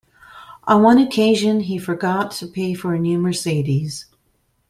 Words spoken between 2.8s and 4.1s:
a new Mercedes.